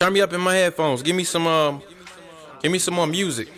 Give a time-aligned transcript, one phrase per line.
[0.00, 1.02] Turn me up in my headphones.
[1.02, 1.82] Give me some um,
[2.62, 3.48] give me some more music.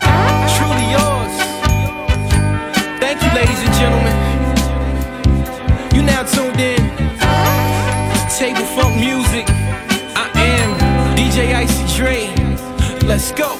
[0.00, 1.34] Truly yours.
[2.98, 4.12] Thank you, ladies and gentlemen.
[5.94, 6.80] You now tuned in
[8.34, 9.46] Tablefunk Muzik.
[10.16, 10.74] I am
[11.16, 12.26] DJ Icy Dre.
[13.06, 13.56] Let's go.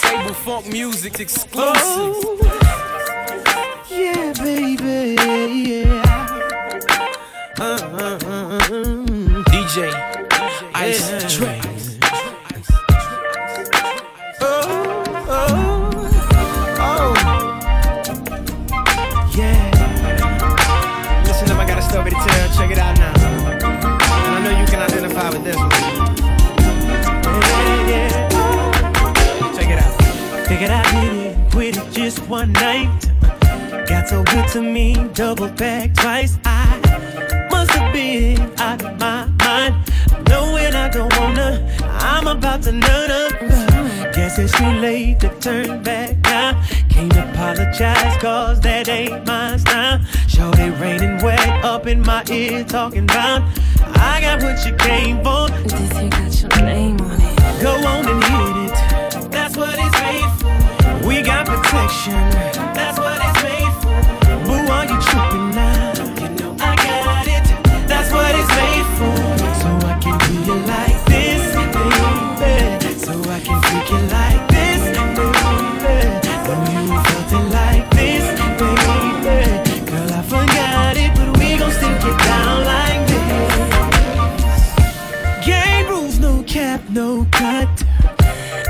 [0.00, 1.76] Tablefunk Muzik exclusive.
[1.84, 2.38] Oh,
[3.90, 5.14] yeah, baby,
[5.84, 6.16] yeah.
[7.58, 8.95] Uh, uh, uh,
[9.76, 9.92] DJ
[10.74, 11.60] Ice Dre.
[14.40, 15.52] Oh, oh,
[16.80, 17.12] oh,
[19.36, 19.60] yeah.
[21.26, 22.48] Listen up, I got a story to tell.
[22.56, 23.12] Check it out now.
[24.24, 25.70] And I know you can identify with this one.
[27.50, 28.28] Yeah, yeah.
[29.52, 29.94] Check it out.
[30.46, 32.88] Figured I did it, quit it just one night.
[33.86, 36.38] Got so good to me, double back twice.
[36.46, 36.78] I
[37.50, 39.25] must have been out of my
[42.26, 43.32] I'm about to nut up.
[44.12, 46.60] Guess it's too late to turn back now.
[46.88, 50.00] Can't apologize, cause that ain't my style.
[50.26, 53.42] Show they raining wet up in my ear, talking about
[53.78, 55.48] I got what you came for.
[55.68, 57.62] This here got your name on it.
[57.62, 59.30] Go on and hit it.
[59.30, 61.06] That's what it's made for.
[61.06, 62.12] We got protection.
[62.74, 64.46] That's what it's made for.
[64.46, 65.85] Boo, are you tripping now?
[87.26, 87.84] Cut.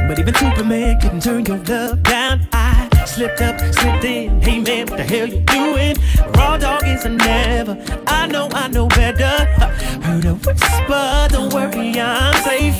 [0.07, 2.47] But even Superman couldn't turn your love down.
[2.53, 4.41] I slipped up, slipped in.
[4.41, 5.97] Hey man, what the hell you doing?
[6.37, 7.77] Raw dog is a never.
[8.07, 9.45] I know, I know better.
[10.03, 12.79] Heard a whisper, don't worry, I'm safe.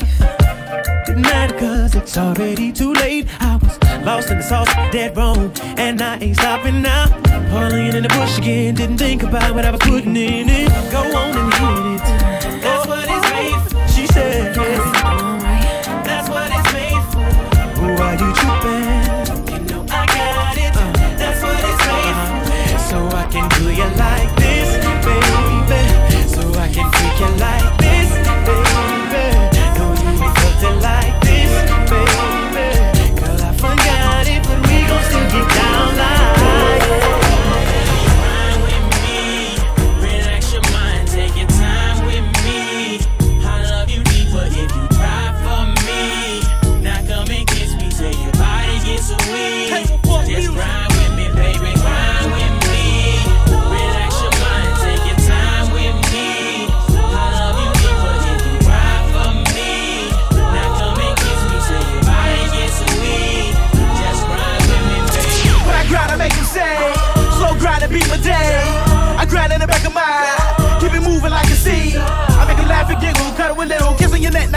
[1.07, 3.27] Didn't matter cause it's already too late.
[3.41, 7.07] I was lost in the sauce, dead wrong, and I ain't stopping now.
[7.51, 10.69] Pulling in the bush again, didn't think about what I was putting in it.
[10.93, 12.06] Go on and hit it.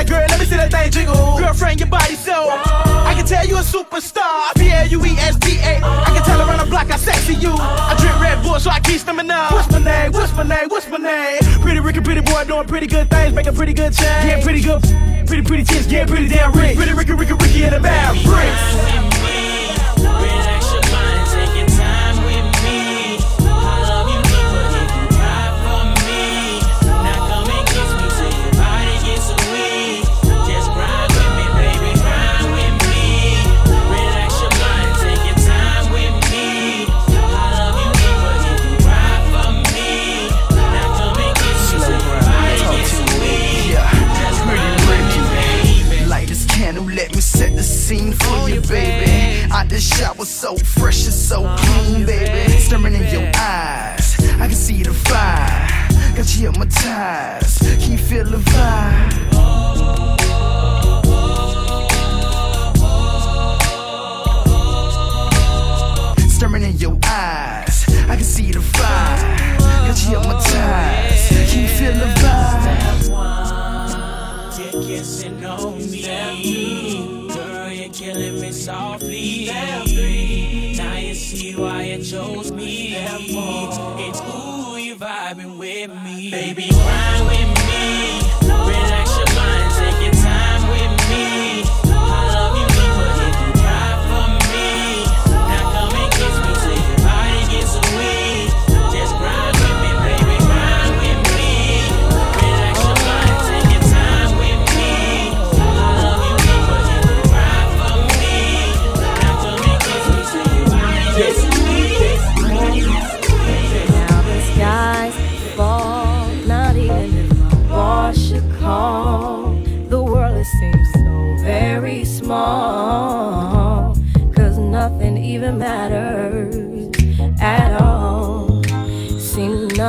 [0.10, 1.38] Girl, let me see that thing jiggle.
[1.38, 2.50] Girlfriend, your body so.
[2.50, 4.52] I can tell you a superstar.
[4.58, 5.78] P L U E S T A.
[5.78, 7.54] I can tell around the block I sexy you.
[7.54, 9.54] I drink Red Bull, so I keep swimming up.
[9.54, 10.12] What's my name?
[10.12, 10.68] What's my name?
[10.68, 11.40] What's my name?
[11.62, 14.26] Pretty Ricky, pretty boy, doing pretty good things, making pretty good change.
[14.26, 14.82] Yeah, pretty good.
[15.28, 16.76] Pretty, pretty chicks, yeah, pretty damn rich.
[16.76, 18.26] Pretty Ricky, Ricky, Ricky, in the Mavericks.
[18.26, 19.39] Ride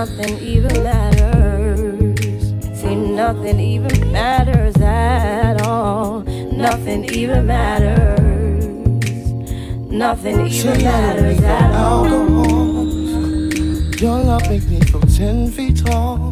[0.01, 2.81] nothing even matters.
[2.81, 6.21] See, nothing even matters at all.
[6.21, 8.65] Nothing even matters.
[9.93, 12.07] Nothing even matters at all.
[14.01, 16.29] Your love makes me feel ten feet tall.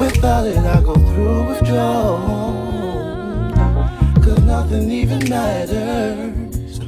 [0.00, 2.18] Without it, I go through withdrawal.
[4.24, 6.80] Cause nothing even matters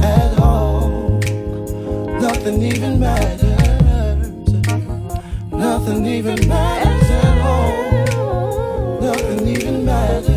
[0.00, 1.18] at all.
[2.20, 3.47] Nothing even matters.
[5.88, 9.00] Nothing even matters at all.
[9.00, 10.28] Nothing even matters.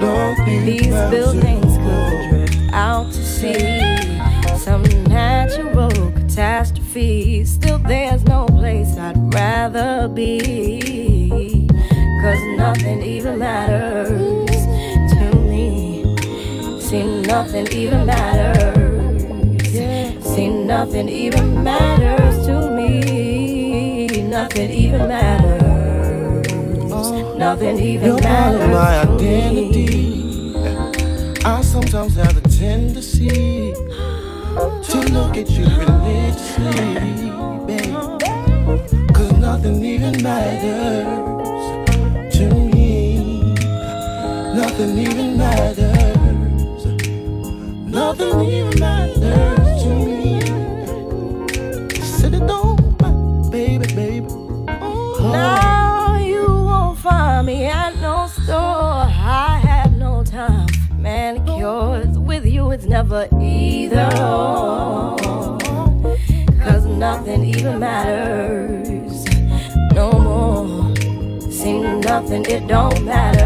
[0.00, 4.18] Nothing These matters buildings could drift out to sea.
[4.56, 7.44] Some natural catastrophe.
[7.44, 11.68] Still, there's no place I'd rather be.
[12.22, 14.48] Cause nothing even matters
[15.12, 16.02] to me.
[16.80, 18.84] See, nothing even matters.
[20.34, 22.73] See, nothing even matters to me
[24.44, 26.52] nothing even matters.
[26.92, 27.34] Oh.
[27.38, 28.60] Nothing even You're matters.
[28.60, 30.54] You're my identity.
[31.46, 33.72] I sometimes have a tendency
[34.90, 37.30] to look at you religiously,
[37.66, 37.94] babe.
[39.14, 41.06] Cause nothing even matters
[42.36, 43.54] to me.
[44.60, 46.84] Nothing even matters.
[47.86, 49.53] Nothing even matters.
[63.84, 64.10] either.
[66.64, 69.24] Cause nothing even matters
[69.94, 70.96] no more.
[71.50, 73.43] Seems nothing, it don't matter.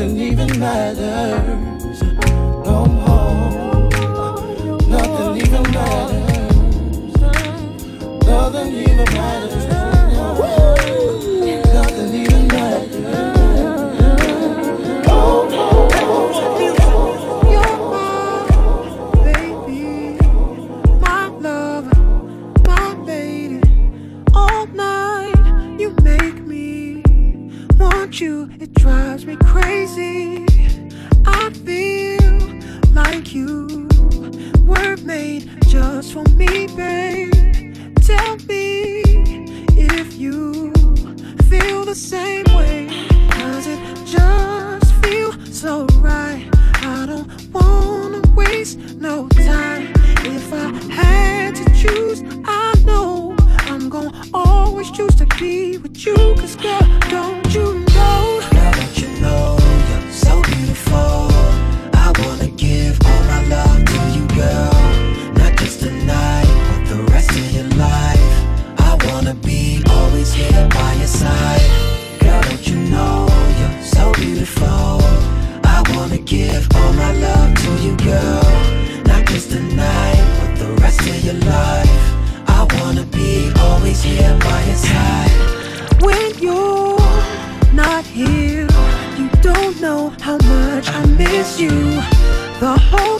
[0.00, 1.69] doesn't even matter.
[83.90, 86.02] always here by your side.
[86.02, 86.98] When you're
[87.74, 88.68] not here,
[89.18, 91.70] you don't know how much I miss you.
[92.60, 93.19] The whole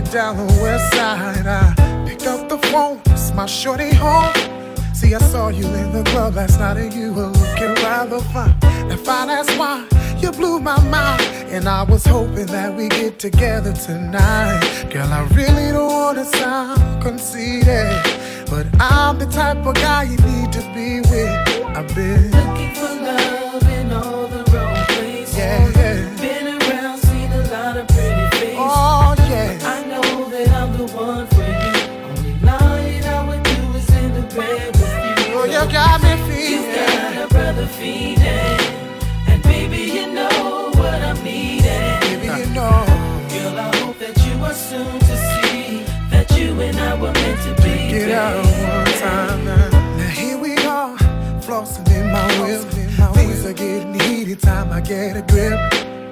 [0.00, 1.46] headed down the west side.
[1.46, 4.32] I picked up the phone, it's my shorty home.
[4.94, 8.54] See, I saw you in the club last night and you were looking rather fine.
[8.62, 9.86] And fine as wine,
[10.18, 11.22] you blew my mind.
[11.50, 14.86] And I was hoping that we get together tonight.
[14.90, 17.88] Girl, I really don't wanna sound conceited.
[18.48, 21.76] But I'm the type of guy you need to be with.
[21.76, 23.39] I've been looking for love.
[37.60, 38.60] the feeling.
[39.28, 42.00] And baby, you know what I'm needing.
[42.00, 42.84] Baby, you know.
[43.32, 47.40] Girl, I hope that you are soon to see that you and I were meant
[47.46, 47.74] to be.
[47.90, 50.08] Get out one time now.
[50.08, 50.96] Here we are,
[51.44, 52.62] flossing in my will.
[53.12, 55.58] Things are getting heated, time I get a grip.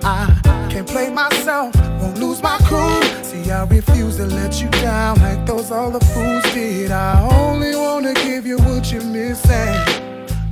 [0.04, 3.02] I can't play myself, won't lose my cool.
[3.24, 6.90] See, I refuse to let you down like those other fools did.
[6.90, 10.07] I only wanna give you what you're missing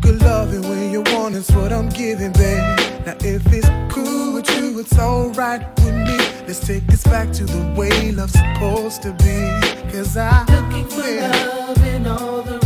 [0.07, 2.63] could love when you want, it's what I'm giving, babe.
[3.05, 6.17] Now, if it's cool with you, it's alright with me.
[6.47, 9.39] Let's take this back to the way love's supposed to be.
[9.91, 10.45] Cause I.
[10.49, 12.66] Looking for love in all the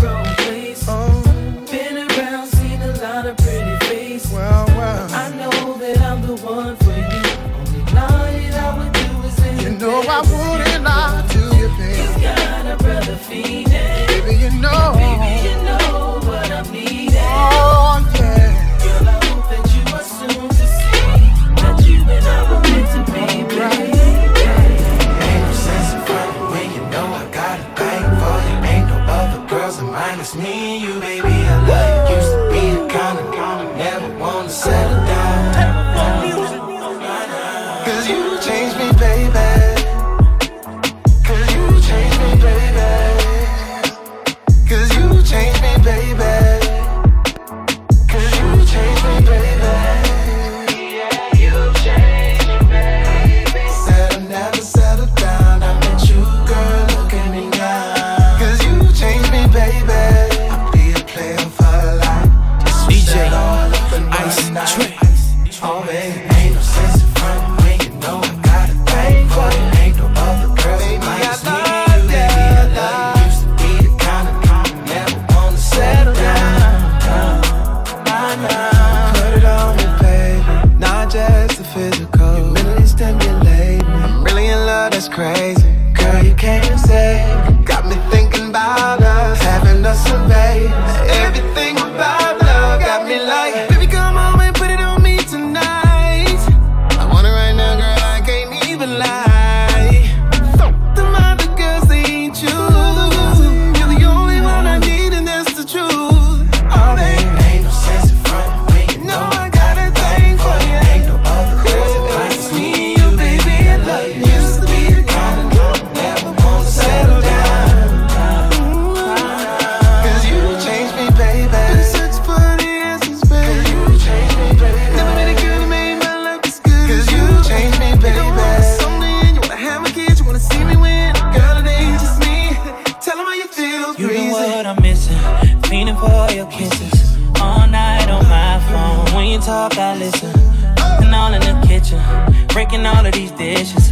[142.70, 143.89] breaking all of these dishes.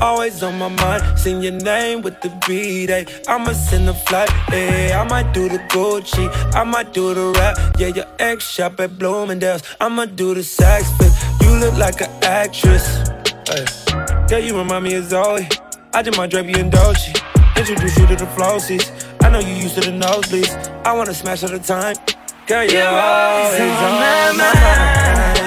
[0.00, 1.18] always on my mind.
[1.18, 3.06] Sing your name with the beat, ay.
[3.26, 4.92] I'ma send a flight, ay.
[4.92, 7.56] I might do the Gucci, I might do the rap.
[7.78, 9.62] Yeah, your ex shop at Bloomingdale's.
[9.80, 12.86] I'ma do the sax, but you look like an actress,
[13.50, 13.64] ay.
[14.30, 15.48] Yeah, you remind me of Zoe.
[15.94, 17.12] I just might drape you in Dolce.
[17.56, 18.92] Introduce you to the flossies.
[19.22, 20.54] I know you used to the nosebleeds.
[20.84, 21.96] I wanna smash all the time.
[22.46, 25.18] Girl, you're, you're always, always on my mind.
[25.18, 25.37] mind.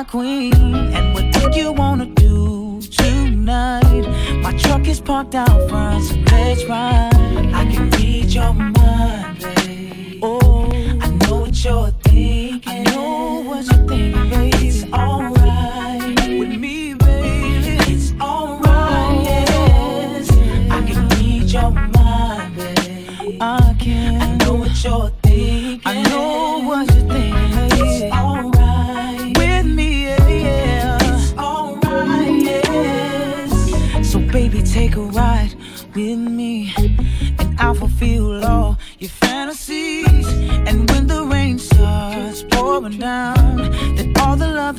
[0.00, 0.54] my queen.
[0.96, 4.06] And what do you wanna do tonight?
[4.42, 7.52] My truck is parked out front, so let's ride.
[7.60, 10.20] I can read your mind, babe.
[10.22, 10.70] Oh,
[11.04, 12.62] I know what you're thinking.
[12.66, 14.54] I know what you're thinking, babe.
[14.68, 17.80] It's alright with me, babe.
[17.92, 20.30] It's alright, yes.
[20.76, 23.36] I can read your mind, babe.
[23.42, 24.22] I can.
[24.22, 26.09] I know what you're thinking.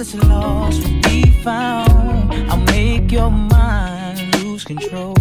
[0.02, 2.34] that's lost will be found.
[2.50, 5.16] I'll make your mind lose control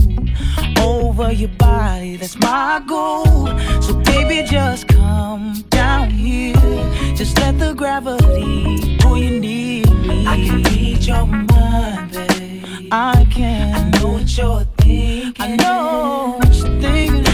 [0.81, 2.17] over your body.
[2.17, 3.47] That's my goal.
[3.83, 6.55] So baby, just come down here.
[7.15, 10.27] Just let the gravity pull you near me.
[10.27, 12.89] I can read your mind, babe.
[12.91, 13.75] I can.
[13.75, 15.35] I know what you're thinking.
[15.41, 17.30] I know what you're thinking.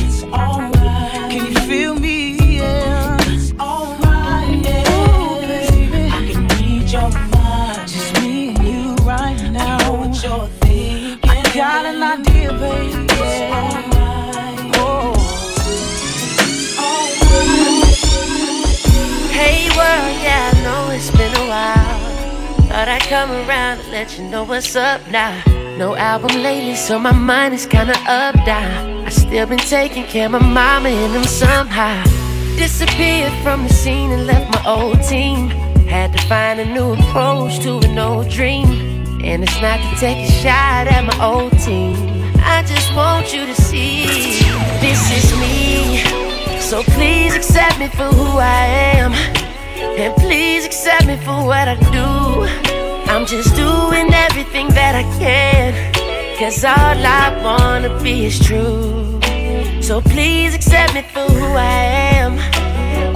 [22.76, 25.32] Thought I'd come around and let you know what's up now.
[25.78, 29.06] No album lately, so my mind is kinda up down.
[29.06, 32.04] I still been taking care of my mama and them somehow.
[32.58, 35.48] Disappeared from the scene and left my old team.
[35.88, 38.66] Had to find a new approach to an old dream.
[39.24, 41.96] And it's not to take a shot at my old team.
[42.44, 44.04] I just want you to see
[44.84, 46.02] this is me.
[46.60, 48.64] So please accept me for who I
[49.00, 49.45] am.
[49.98, 52.44] And please accept me for what I do.
[53.10, 55.72] I'm just doing everything that I can.
[56.38, 59.18] Cause all I wanna be is true.
[59.80, 61.80] So please accept me for who I
[62.20, 62.38] am.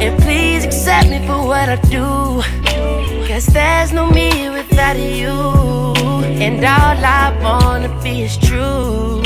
[0.00, 2.42] And please accept me for what I do.
[3.28, 5.36] Cause there's no me without you.
[6.40, 9.20] And all I wanna be is true.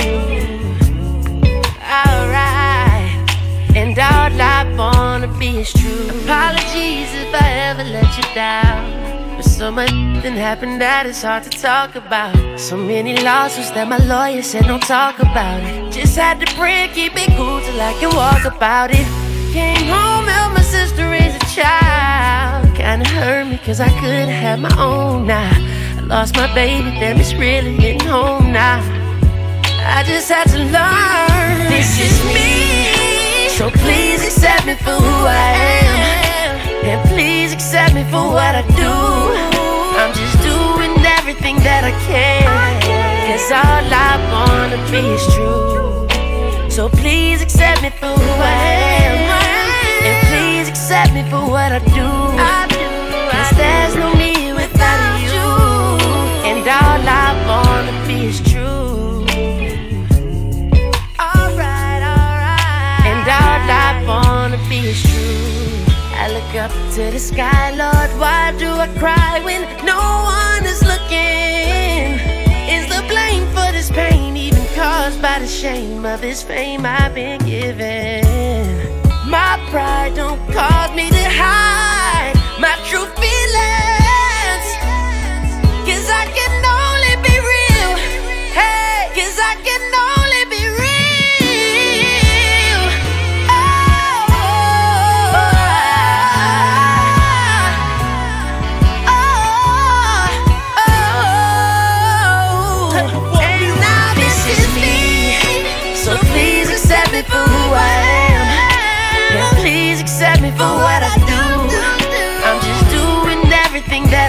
[1.81, 2.54] Alright.
[3.97, 6.09] And all I wanna be is true.
[6.25, 9.37] Apologies if I ever let you down.
[9.37, 12.59] But so much happened that it's hard to talk about.
[12.59, 15.93] So many lawsuits that my lawyer said don't talk about it.
[15.93, 19.07] Just had to pray, keep it cool till I can walk about it.
[19.53, 22.75] Came home, helped my sister raise a child.
[22.75, 25.53] Kinda hurt me cause I could have my own now.
[25.99, 28.83] I lost my baby, damn, it's really hitting home now.
[29.87, 32.94] I just had to learn this is me.
[33.55, 35.51] So please accept me for who I
[35.87, 36.85] am.
[36.91, 38.95] And please accept me for what I do.
[39.95, 42.43] I'm just doing everything that I can.
[43.31, 46.69] Cause all I wanna be is true.
[46.69, 48.59] So please accept me for who I
[49.07, 49.17] am.
[50.03, 52.11] And please accept me for what I do.
[53.31, 54.24] Cause there's no
[66.57, 68.11] up to the sky, Lord.
[68.21, 72.19] Why do I cry when no one is looking?
[72.71, 77.15] Is the blame for this pain even caused by the shame of this fame I've
[77.15, 78.25] been given?
[79.29, 83.74] My pride don't cause me to hide my true feelings.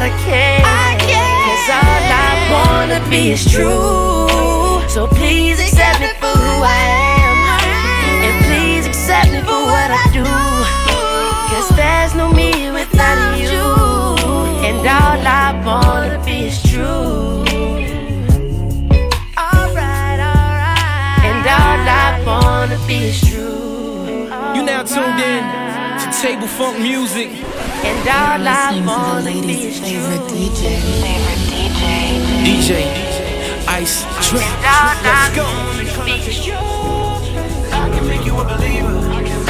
[0.06, 1.34] Everything that I can.
[1.46, 4.82] Cause all I wanna be is true.
[4.90, 6.80] So please accept me for who I
[7.18, 7.38] am.
[8.26, 10.26] And please accept me for what I do.
[11.52, 13.66] Cause there's no me without you.
[14.68, 17.46] And all I wanna be is true.
[19.38, 21.22] Alright, alright.
[21.30, 24.30] And all I wanna be is true.
[24.56, 25.65] You now tuned in to
[26.26, 27.30] Tablefunk Muzik.
[27.86, 30.10] And all I wanna be is true.
[30.34, 30.82] DJ
[32.42, 32.70] DJ.
[33.68, 35.04] Ice Trap.
[35.06, 35.46] Let's go.
[37.72, 38.96] I can make you a believer.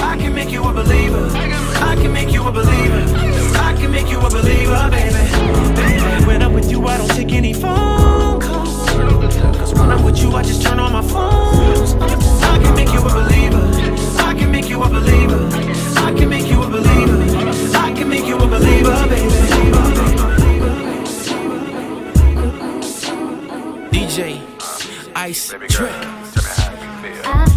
[0.04, 1.30] I can make you a believer.
[1.80, 3.04] I can make you a believer.
[3.56, 5.14] I can make you a believer, baby.
[5.80, 6.26] baby.
[6.26, 8.90] When I'm with you, I don't take any phone calls.
[9.60, 12.02] Cause when I'm with you, I just turn on my phone.
[12.44, 13.75] I can make you a believer.
[14.66, 15.48] Make you a believer.
[15.98, 17.78] I can make you a believer.
[17.78, 19.30] I can make you a believer, baby.
[23.92, 24.42] DJ
[25.16, 27.55] Ice Trap.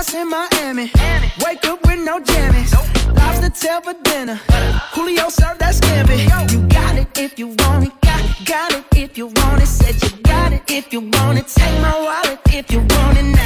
[0.00, 0.90] house in Miami.
[1.44, 2.72] Wake up with no jammies.
[3.16, 4.40] Lobster tail for dinner.
[4.94, 6.18] Julio served that scampi.
[6.52, 7.92] You got it if you want it.
[8.00, 9.66] Got, got it if you want it.
[9.66, 11.48] Said you got it if you want it.
[11.48, 13.39] Take my wallet if you want it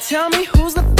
[0.00, 0.99] tell me who's the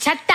[0.00, 0.29] Horchata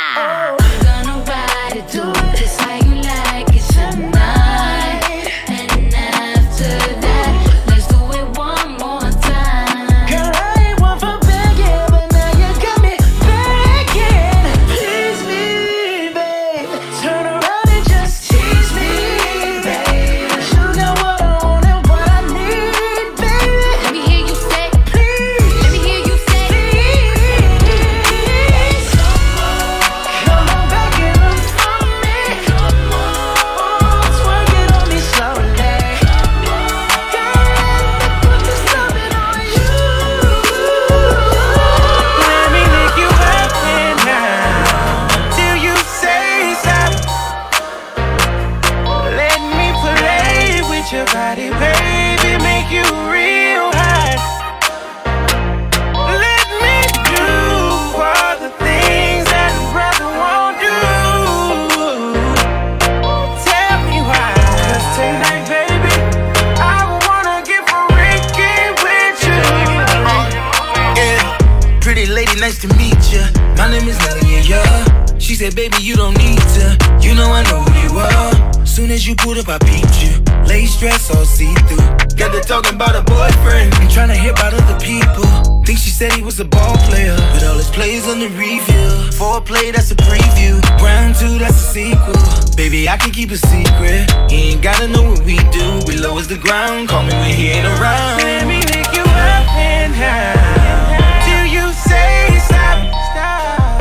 [86.05, 88.87] said he was a ball player, but all his plays on the review.
[89.19, 90.53] Foreplay, that's a preview.
[90.81, 92.21] Round two, that's a sequel.
[92.55, 94.03] Baby, I can keep a secret.
[94.29, 95.67] You ain't gotta know what we do.
[95.87, 98.21] We low as the ground, call me when he ain't around.
[98.21, 102.77] Let me lick you up and down till you say stop.
[103.09, 103.79] Stop.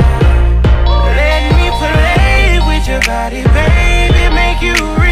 [1.21, 5.04] Let me play with your body, baby, make you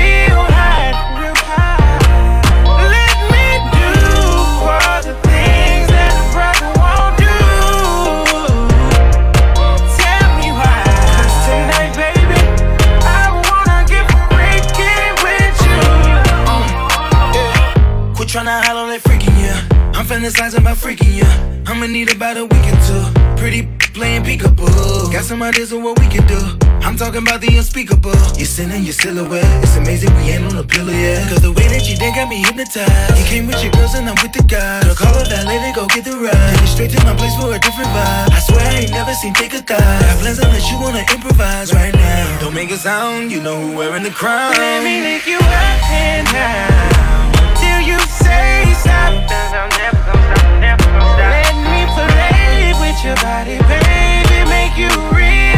[20.23, 21.63] I'm fantasizing about freaking yeah.
[21.67, 23.03] I'ma need about a week or two.
[23.35, 25.11] Pretty playing peekaboo.
[25.11, 26.39] Got some ideas of what we can do.
[26.79, 28.15] I'm talking about the unspeakable.
[28.39, 29.43] You're sending your silhouette.
[29.61, 31.27] It's amazing we ain't on a pillow yet.
[31.27, 33.19] Cause the way that you did got me hypnotized.
[33.19, 34.85] You came with your girls and I'm with the guys.
[34.85, 36.55] Girl, call a valet to go get the ride.
[36.55, 38.31] Take straight to my place for a different vibe.
[38.31, 39.83] I swear I ain't never seen thicker thighs.
[39.83, 42.39] Got plans unless you wanna improvise right now.
[42.39, 44.55] Don't make a sound, you know who wearing the crown.
[44.55, 47.22] Let me lick you up and down
[48.07, 49.13] till you say stop.
[50.59, 55.52] Let me play with your body, baby, make you real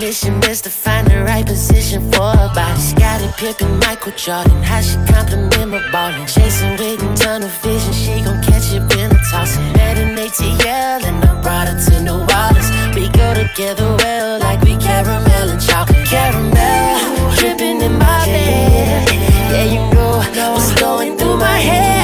[0.00, 2.80] mission is to find the right position for her body.
[2.80, 6.26] Scottie Pippen, Michael Jordan, how she compliment my ballin'.
[6.26, 9.76] Chasing, waiting, tunnel vision, she gon' catch it when I toss it.
[9.76, 12.68] Met in ATL and I brought her to New Orleans.
[12.96, 16.06] We go together well, like we caramel and chocolate.
[16.06, 19.08] Caramel dripping in my bed.
[19.52, 20.22] Yeah, you know
[20.54, 21.99] what's going through my head.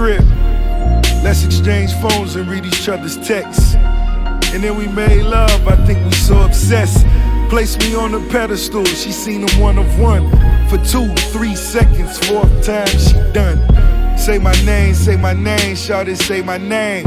[0.00, 0.24] Script.
[1.22, 3.74] Let's exchange phones and read each other's texts.
[3.74, 5.68] And then we made love.
[5.68, 7.06] I think we so obsessed.
[7.50, 8.86] Place me on the pedestal.
[8.86, 10.30] She seen him one of one
[10.70, 12.18] for two, three seconds.
[12.26, 13.58] Fourth time she done.
[14.16, 17.04] Say my name, say my name, shout it, say my name.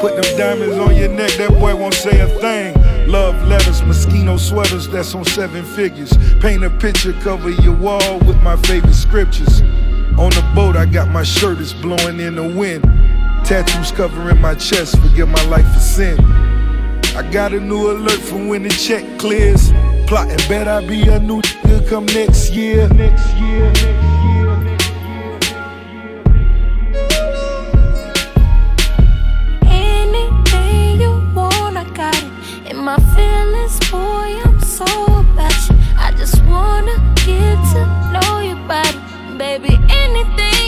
[0.00, 2.74] Put them diamonds on your neck, that boy won't say a thing.
[3.08, 6.12] Love letters, mosquito sweaters, that's on seven figures.
[6.40, 9.62] Paint a picture, cover your wall with my favorite scriptures.
[10.16, 12.84] On the boat, I got my shirt, it's blowing in the wind.
[13.44, 16.18] Tattoos covering my chest, forgive my life for sin.
[17.16, 19.72] I got a new alert for when the check clears.
[20.06, 22.88] Plotting, bet I be a new nigga come next year.
[22.88, 23.70] Next year.
[23.72, 24.58] Next year.
[29.66, 32.16] Anything you want, I got
[32.66, 32.74] it.
[32.76, 35.76] My feelings, boy, I'm so about you.
[35.96, 38.98] I just wanna get to know your body,
[39.38, 39.78] baby.
[39.90, 40.63] Anything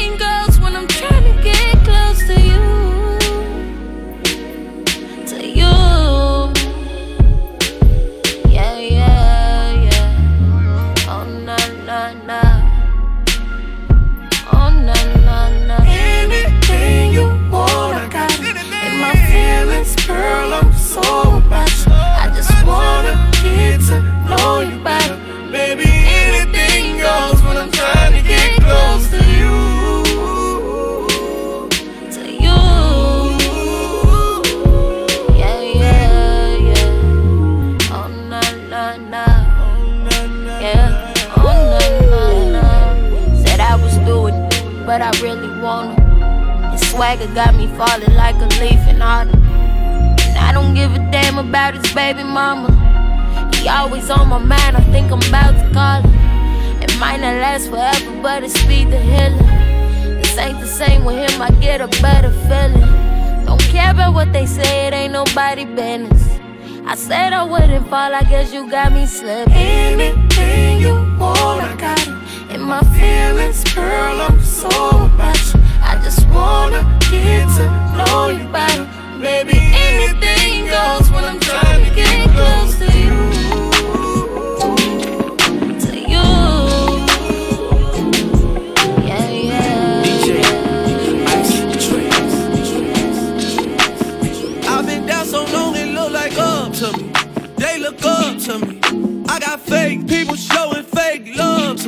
[67.97, 69.55] fall, I guess you got me slipping.
[69.55, 72.55] Anything you want, I got it.
[72.55, 74.68] In my feelings, girl, I'm so
[75.09, 75.61] about you.
[75.90, 77.66] I just wanna get to
[77.97, 78.86] know you better.
[79.26, 82.75] Baby, anything goes when I'm trying to get close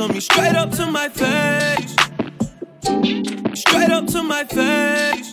[0.08, 0.20] me.
[0.20, 1.94] Straight up to my face.
[3.54, 5.30] Straight up to my face.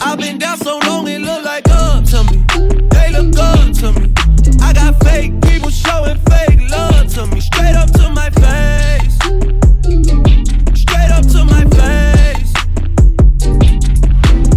[0.00, 2.44] I've been down so long it look like up to me.
[2.90, 4.12] They look up to me.
[4.60, 7.40] I got fake people showing fake love to me.
[7.40, 9.14] Straight up to my face.
[10.80, 12.52] Straight up to my face.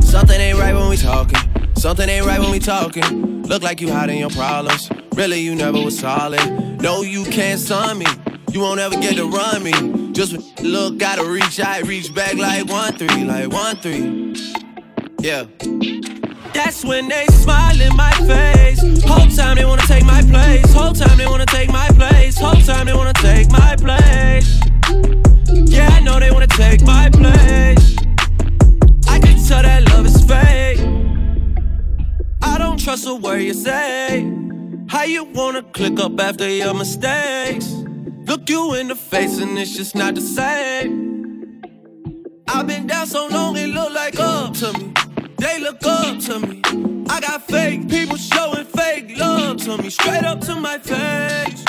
[0.09, 1.39] Something ain't right when we talking.
[1.75, 3.43] Something ain't right when we talking.
[3.43, 4.89] Look like you hiding your problems.
[5.15, 6.81] Really, you never was solid.
[6.81, 8.05] No, you can't sun me.
[8.51, 10.11] You won't ever get to run me.
[10.11, 14.35] Just look, gotta reach out, reach back like one three, like one three.
[15.21, 15.45] Yeah.
[16.53, 18.81] That's when they smile in my face.
[19.05, 20.73] Whole time they wanna take my place.
[20.73, 22.37] Whole time they wanna take my place.
[22.37, 24.59] Whole time they wanna take my place.
[25.71, 27.95] Yeah, I know they wanna take my place.
[29.07, 30.79] I can tell that love is fake.
[32.41, 34.29] I don't trust a word you say.
[34.89, 37.80] How you wanna click up after your mistakes?
[38.31, 41.61] Look you in the face and it's just not the same.
[42.47, 44.93] I've been down so long it look like up to me.
[45.37, 46.61] They look up to me.
[47.09, 49.89] I got fake people showing fake love to me.
[49.89, 51.65] Straight up to my face.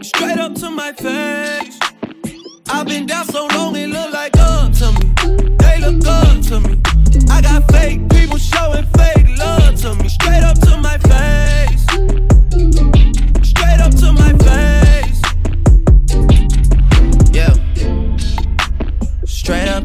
[0.00, 1.76] Straight up to my face.
[2.68, 5.56] I've been down so long it look like up to me.
[5.58, 6.80] They look up to me.
[7.28, 10.08] I got fake people showing fake love to me.
[10.08, 11.82] Straight up to my face.
[13.42, 14.79] Straight up to my face.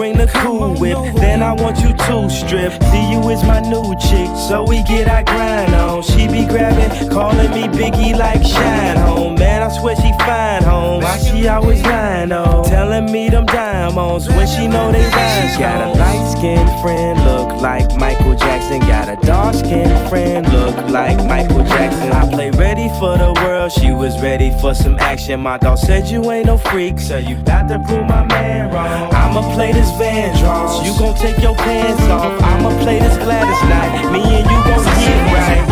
[0.00, 0.96] Bring the cool whip.
[1.16, 2.72] Then I want you to strip.
[2.90, 6.02] See you is my new chick, so we get our grind on.
[6.02, 9.34] She be grabbing, calling me Biggie like Shine Home.
[9.34, 11.02] Man, I swear she fine home.
[11.02, 12.64] Why she always lying on?
[12.64, 15.56] Telling me them diamonds when she know they rhymes.
[15.58, 18.80] Got a light skinned friend, look like Michael Jackson.
[18.80, 22.10] Got a dark skinned friend, look like Michael Jackson.
[22.10, 25.38] I play ready for the world, she was ready for some action.
[25.38, 29.14] My dog said you ain't no freak, so you got to prove my man wrong.
[29.14, 32.42] I'ma play this Van Vandross, you gon' take your pants off.
[32.42, 35.69] I'ma play this Gladys Knight, me and you gon' get right.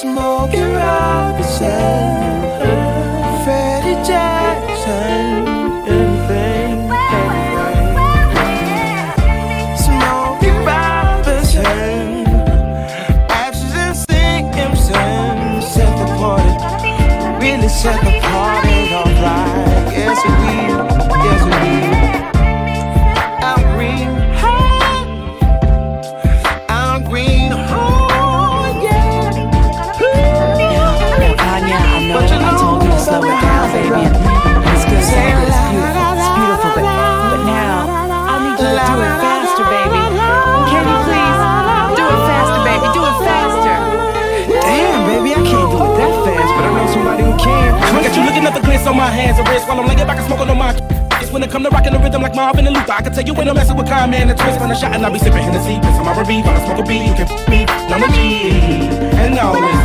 [0.00, 1.45] Smokey Robinson,
[49.06, 50.74] my hands and wrists while I'm laying back and smoking on my.
[51.22, 52.98] It's when it come to rocking the rhythm like Marvin and Luther.
[52.98, 54.94] I can tell you when I'm messing with Kyle, man, and twist when I shot
[54.94, 55.78] and I be sipping Hennessy.
[55.78, 57.30] Piss on my R&B, while I smoke a B, you can
[57.94, 58.18] on the G,
[59.22, 59.78] and this.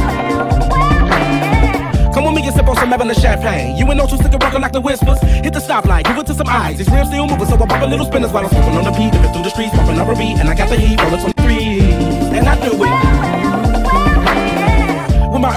[2.15, 3.77] Come with me and sip on some Evelyn champagne.
[3.77, 5.21] You and no two stick rockin' like the whispers.
[5.21, 6.79] Hit the stoplight, give it to some eyes.
[6.79, 8.93] These rims still moving, so I pop a little spinners while I'm smoking on the
[8.97, 9.11] P.
[9.13, 11.81] Dipping through the streets, popping up a beat, and I got the heat, rollin' 23,
[12.37, 13.10] and I do it.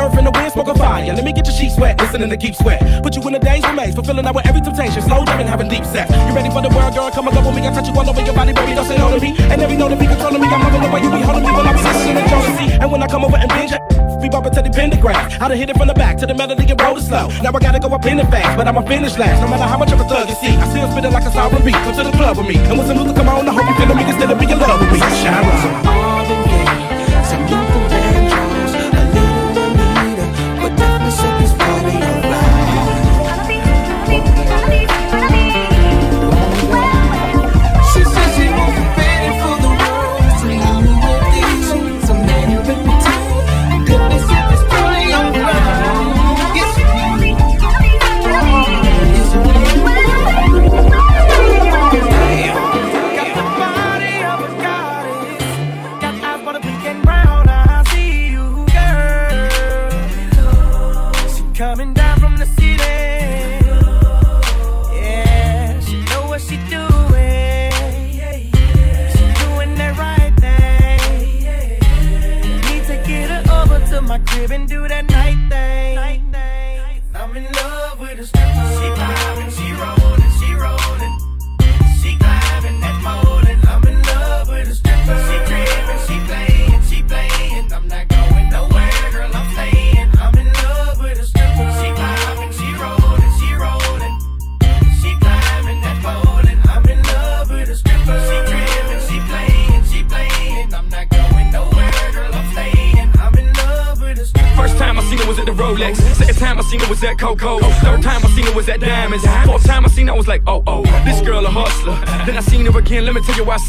[0.05, 1.01] With earth and the wind, smoke a fire.
[1.17, 2.81] Let me get your sheets wet, listening to Keith Sweat.
[3.03, 5.01] Put you in the days remains, fulfilling with every temptation.
[5.01, 6.13] Slow living, having deep sex.
[6.13, 7.09] You ready for the world, girl?
[7.11, 7.65] Come and go with me.
[7.65, 8.77] I touch you all over your body, baby.
[8.77, 9.33] Don't say no to me.
[9.49, 10.49] And every know to be controlling me.
[10.53, 12.69] I'm loving the way you be holding me when I be listening to jealousy.
[12.85, 13.73] And when I come over and binge,
[14.21, 15.17] we bumping to the pentagram.
[15.41, 17.33] I done hit it from the back to the melody and roll it slow.
[17.41, 19.41] Now I gotta go up in the fast, but I'ma finish last.
[19.41, 21.33] No matter how much of a thug you see, I still spit it like a
[21.33, 21.81] sour beat.
[21.81, 22.61] Come to the club with me.
[22.69, 24.61] And when some Luther come on, I hope you feel me instead of be in
[24.61, 25.01] love with me.
[25.25, 25.94] Shine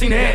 [0.06, 0.35] seen her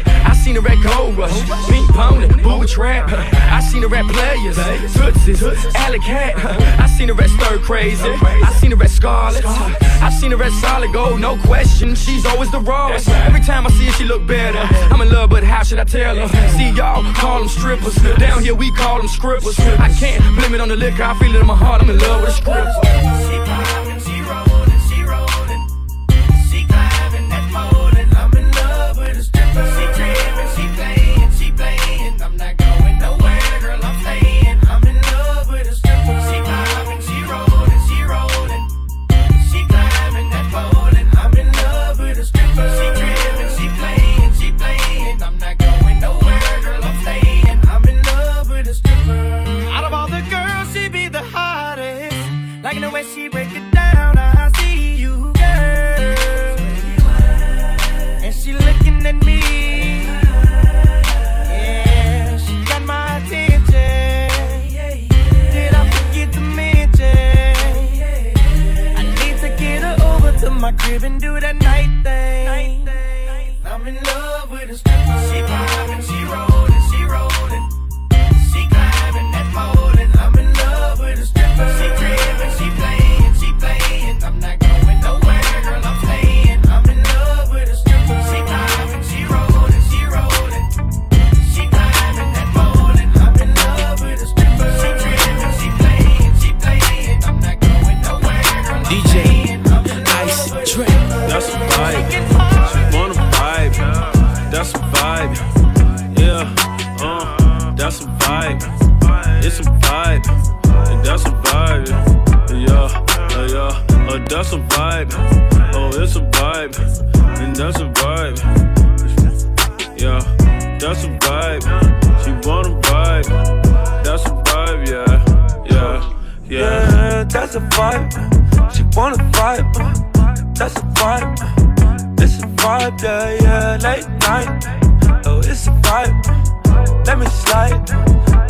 [137.21, 137.29] Let me.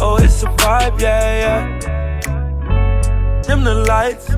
[0.01, 1.63] Oh, it's a vibe, yeah, yeah.
[3.43, 4.31] Dim the lights.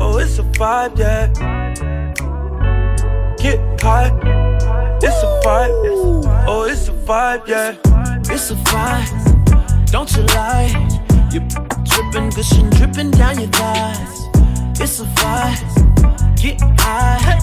[0.00, 1.32] Oh, it's a vibe, yeah.
[3.36, 4.12] Get high.
[5.02, 5.72] It's a vibe.
[6.46, 7.76] Oh, it's a vibe, yeah.
[8.32, 10.70] It's a vibe, don't you lie.
[11.32, 11.40] You
[11.84, 14.28] dripping, gushing, dripping down your thighs.
[14.80, 15.60] It's a vibe,
[16.40, 17.40] get high.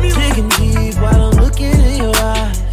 [0.00, 2.63] Digging deep while I'm looking in your eyes.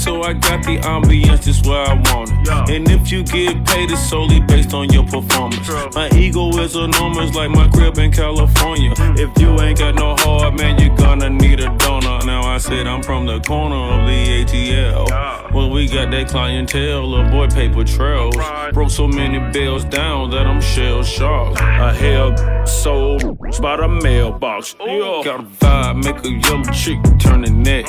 [0.00, 2.30] So I got the ambience just where I want.
[2.30, 2.74] It.
[2.74, 5.68] And if you get paid, it's solely based on your performance.
[5.94, 8.94] My ego is enormous, like my crib in California.
[8.94, 9.18] Mm.
[9.18, 12.09] If you ain't got no heart, man, you're gonna need a donor.
[12.50, 15.52] I said I'm from the corner of the ATL.
[15.52, 18.34] Well, we got that clientele, little boy paper trails.
[18.72, 21.62] Broke so many bills down that I'm shell shocked.
[21.62, 24.74] I held sold by the mailbox.
[24.74, 27.86] Got a vibe, make a yellow chick turn the neck.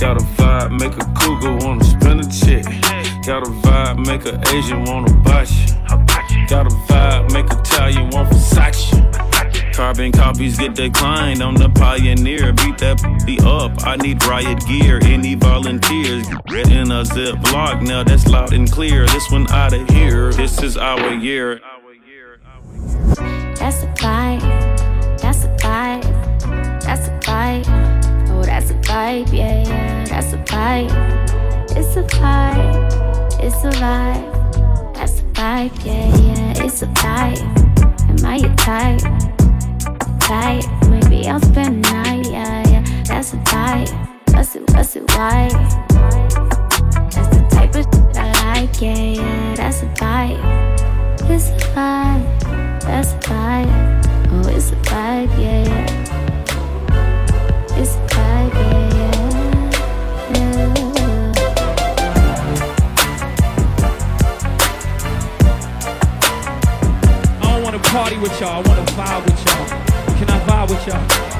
[0.00, 2.64] Got a vibe, make a cougar wanna spin a check.
[3.24, 6.48] Got a vibe, make a Asian wanna buy you.
[6.48, 9.31] Got a vibe, make Italian want Versace.
[9.72, 11.42] Carbon copies get declined.
[11.42, 12.52] I'm the pioneer.
[12.52, 13.72] Beat that be up.
[13.86, 15.00] I need riot gear.
[15.02, 16.26] Any volunteers?
[16.28, 17.82] In a Ziploc.
[17.82, 19.06] Now that's loud and clear.
[19.06, 20.30] This one out of here.
[20.32, 21.60] This is our year.
[23.56, 24.40] That's a vibe.
[25.20, 26.82] That's a vibe.
[26.82, 28.28] That's a vibe.
[28.28, 29.32] Oh, that's a vibe.
[29.32, 30.04] Yeah, yeah.
[30.04, 30.90] That's a vibe.
[31.76, 33.42] It's a vibe.
[33.42, 34.94] It's a vibe.
[34.94, 35.84] That's a vibe.
[35.84, 36.64] Yeah, yeah.
[36.64, 38.20] It's a vibe.
[38.20, 39.41] Am I your type?
[40.22, 40.64] Type.
[40.88, 42.26] Maybe I'll spend the night.
[42.30, 42.82] Yeah, yeah.
[43.04, 43.90] That's a vibe.
[44.32, 44.62] What's it?
[44.72, 45.02] What's it?
[45.14, 45.48] Why?
[47.10, 48.18] That's the type of shit I
[48.60, 48.80] like.
[48.80, 49.54] Yeah, yeah.
[49.56, 50.40] That's a vibe.
[51.30, 52.24] It's a vibe.
[52.82, 54.02] That's a vibe.
[54.34, 55.86] Oh, it's a vibe, yeah, yeah.
[57.78, 59.20] It's a vibe, yeah, yeah.
[60.34, 60.72] yeah.
[67.40, 69.51] I don't wanna party with y'all, I wanna vibe with y'all.
[70.62, 71.31] With y'all?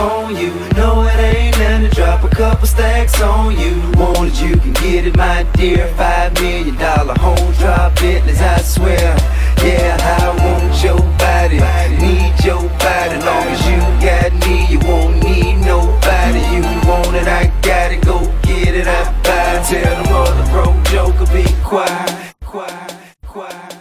[0.00, 0.36] Telephone.
[0.36, 3.74] You know it ain't nothing to drop a couple stacks on you.
[3.96, 5.86] Want it, you can get it, my dear.
[5.94, 9.16] Five million dollar home drop Bentleys, I swear.
[9.62, 11.60] Yeah, I want your body,
[12.00, 13.16] need your body.
[13.24, 16.40] Long as you got me, you won't need nobody.
[16.54, 18.04] You want it, I got it.
[18.04, 19.62] Go get it, I buy.
[19.68, 22.96] Tell the mother broke joker be quiet, quiet,
[23.26, 23.76] quiet.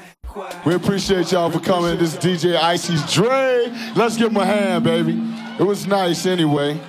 [0.65, 1.97] We appreciate y'all for coming.
[1.97, 3.73] This is DJ Icy's Dre.
[3.95, 5.28] Let's give him a hand, baby.
[5.59, 6.79] It was nice anyway.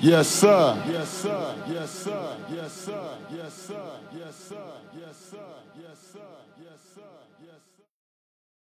[0.00, 0.82] Yes, sir.
[0.88, 1.29] Yes, sir.